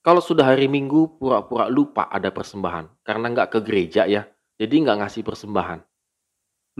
[0.00, 4.24] Kalau sudah hari Minggu pura-pura lupa ada persembahan karena nggak ke gereja ya,
[4.56, 5.76] jadi nggak ngasih persembahan.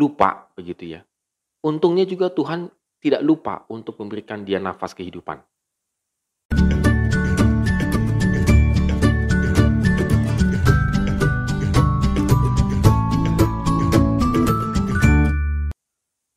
[0.00, 1.04] Lupa begitu ya.
[1.60, 5.36] Untungnya juga Tuhan tidak lupa untuk memberikan dia nafas kehidupan.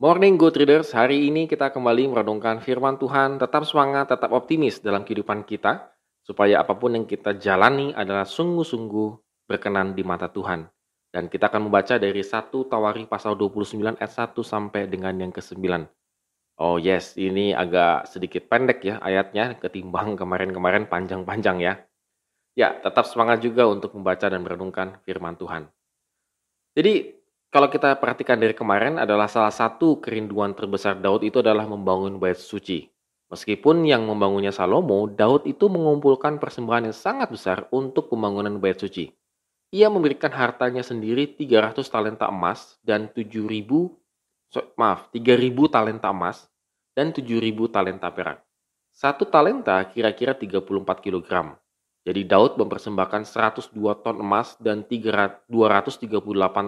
[0.04, 5.08] Morning Good Readers, hari ini kita kembali merenungkan firman Tuhan, tetap semangat, tetap optimis dalam
[5.08, 5.93] kehidupan kita,
[6.24, 9.10] supaya apa pun yang kita jalani adalah sungguh-sungguh
[9.46, 10.66] berkenan di mata Tuhan.
[11.14, 15.62] Dan kita akan membaca dari 1 Tawari pasal 29 ayat 1 sampai dengan yang ke-9.
[16.58, 21.74] Oh yes, ini agak sedikit pendek ya ayatnya ketimbang kemarin-kemarin panjang-panjang ya.
[22.54, 25.70] Ya, tetap semangat juga untuk membaca dan merenungkan firman Tuhan.
[26.78, 27.18] Jadi
[27.50, 32.38] kalau kita perhatikan dari kemarin adalah salah satu kerinduan terbesar Daud itu adalah membangun bait
[32.38, 32.93] suci.
[33.34, 39.10] Meskipun yang membangunnya Salomo, Daud itu mengumpulkan persembahan yang sangat besar untuk pembangunan bait suci.
[39.74, 43.66] Ia memberikan hartanya sendiri 300 talenta emas dan 7000
[44.78, 46.46] maaf, 3000 talenta emas
[46.94, 48.46] dan 7000 talenta perak.
[48.94, 51.58] Satu talenta kira-kira 34 kg.
[52.06, 53.74] Jadi Daud mempersembahkan 102
[54.06, 55.50] ton emas dan 238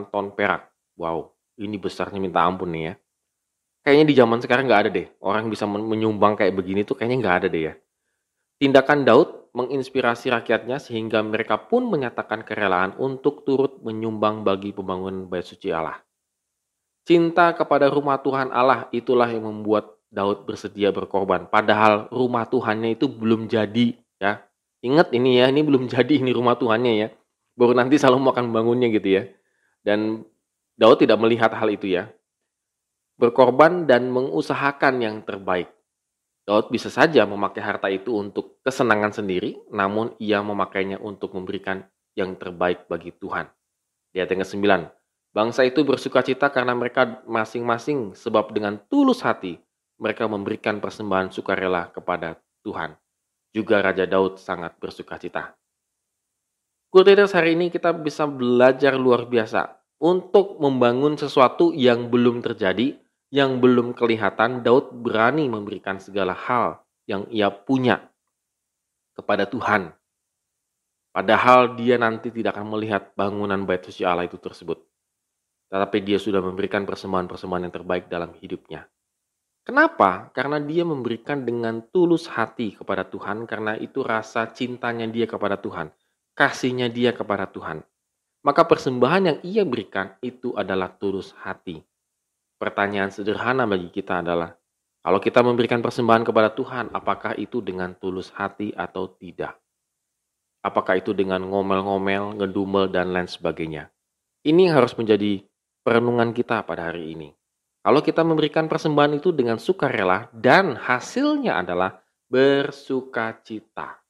[0.09, 0.73] ton perak.
[0.97, 1.29] Wow,
[1.61, 2.93] ini besarnya minta ampun nih ya.
[3.85, 5.07] Kayaknya di zaman sekarang nggak ada deh.
[5.21, 7.73] Orang bisa menyumbang kayak begini tuh kayaknya nggak ada deh ya.
[8.57, 15.45] Tindakan Daud menginspirasi rakyatnya sehingga mereka pun menyatakan kerelaan untuk turut menyumbang bagi pembangunan bait
[15.45, 16.01] suci Allah.
[17.05, 21.45] Cinta kepada rumah Tuhan Allah itulah yang membuat Daud bersedia berkorban.
[21.45, 24.41] Padahal rumah Tuhannya itu belum jadi ya.
[24.81, 27.07] Ingat ini ya, ini belum jadi ini rumah Tuhannya ya.
[27.53, 29.23] Baru nanti Salomo akan membangunnya gitu ya.
[29.85, 30.25] Dan
[30.73, 32.09] Daud tidak melihat hal itu ya.
[33.15, 35.71] Berkorban dan mengusahakan yang terbaik.
[36.45, 42.37] Daud bisa saja memakai harta itu untuk kesenangan sendiri, namun ia memakainya untuk memberikan yang
[42.37, 43.49] terbaik bagi Tuhan.
[44.13, 44.65] Lihat yang ke-9.
[45.35, 49.59] Bangsa itu bersuka cita karena mereka masing-masing sebab dengan tulus hati
[49.99, 52.95] mereka memberikan persembahan sukarela kepada Tuhan.
[53.51, 55.55] Juga Raja Daud sangat bersuka cita.
[56.95, 62.95] Hari ini kita bisa belajar luar biasa untuk membangun sesuatu yang belum terjadi,
[63.35, 67.99] yang belum kelihatan, Daud berani memberikan segala hal yang ia punya
[69.11, 69.91] kepada Tuhan.
[71.11, 74.79] Padahal dia nanti tidak akan melihat bangunan bait suci Allah itu tersebut.
[75.67, 78.87] Tetapi dia sudah memberikan persembahan-persembahan yang terbaik dalam hidupnya.
[79.67, 80.31] Kenapa?
[80.31, 85.91] Karena dia memberikan dengan tulus hati kepada Tuhan, karena itu rasa cintanya dia kepada Tuhan,
[86.37, 87.83] kasihnya dia kepada Tuhan
[88.45, 91.81] maka persembahan yang ia berikan itu adalah tulus hati.
[92.55, 94.55] Pertanyaan sederhana bagi kita adalah,
[95.03, 99.59] kalau kita memberikan persembahan kepada Tuhan, apakah itu dengan tulus hati atau tidak?
[100.65, 103.91] Apakah itu dengan ngomel-ngomel, ngedumel, dan lain sebagainya?
[104.41, 105.45] Ini harus menjadi
[105.85, 107.29] perenungan kita pada hari ini.
[107.85, 114.04] Kalau kita memberikan persembahan itu dengan sukarela dan hasilnya adalah bersukacita.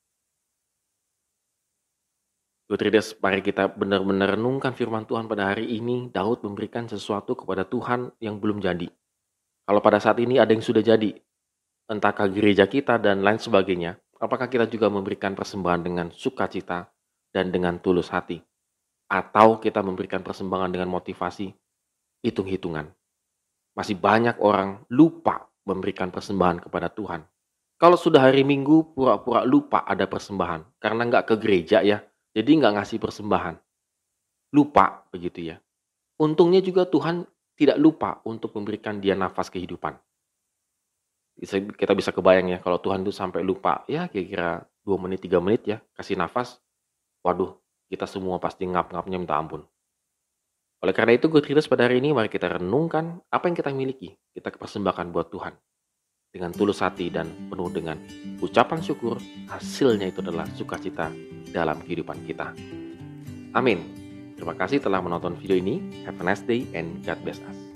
[2.65, 6.09] Readers, mari kita benar-benar renungkan firman Tuhan pada hari ini.
[6.09, 8.89] Daud memberikan sesuatu kepada Tuhan yang belum jadi.
[9.69, 11.13] Kalau pada saat ini ada yang sudah jadi,
[11.85, 16.89] entahkah gereja kita dan lain sebagainya, apakah kita juga memberikan persembahan dengan sukacita
[17.29, 18.41] dan dengan tulus hati?
[19.13, 21.53] Atau kita memberikan persembahan dengan motivasi,
[22.25, 22.89] hitung-hitungan.
[23.77, 27.29] Masih banyak orang lupa memberikan persembahan kepada Tuhan.
[27.77, 30.81] Kalau sudah hari Minggu, pura-pura lupa ada persembahan.
[30.81, 32.01] Karena nggak ke gereja ya,
[32.35, 33.55] jadi nggak ngasih persembahan.
[34.51, 35.57] Lupa begitu ya.
[36.19, 37.23] Untungnya juga Tuhan
[37.55, 39.95] tidak lupa untuk memberikan dia nafas kehidupan.
[41.79, 45.61] Kita bisa kebayang ya kalau Tuhan itu sampai lupa ya kira-kira 2 menit 3 menit
[45.63, 46.59] ya kasih nafas.
[47.23, 47.55] Waduh,
[47.87, 49.63] kita semua pasti ngap-ngapnya minta ampun.
[50.83, 54.13] Oleh karena itu, Good Readers pada hari ini mari kita renungkan apa yang kita miliki,
[54.35, 55.57] kita persembahkan buat Tuhan.
[56.29, 57.97] Dengan tulus hati dan penuh dengan
[58.43, 59.17] ucapan syukur,
[59.49, 61.09] hasilnya itu adalah sukacita
[61.55, 62.51] dalam kehidupan kita.
[63.55, 63.79] Amin.
[64.35, 66.03] Terima kasih telah menonton video ini.
[66.03, 67.74] Have a nice day and God bless us.